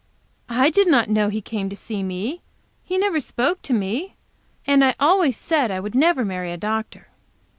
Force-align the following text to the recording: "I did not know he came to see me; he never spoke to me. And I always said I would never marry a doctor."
"I 0.49 0.71
did 0.71 0.87
not 0.87 1.11
know 1.11 1.29
he 1.29 1.41
came 1.41 1.69
to 1.69 1.75
see 1.75 2.01
me; 2.01 2.41
he 2.83 2.97
never 2.97 3.19
spoke 3.19 3.61
to 3.61 3.71
me. 3.71 4.15
And 4.65 4.83
I 4.83 4.95
always 4.99 5.37
said 5.37 5.69
I 5.69 5.79
would 5.79 5.93
never 5.93 6.25
marry 6.25 6.51
a 6.51 6.57
doctor." 6.57 7.09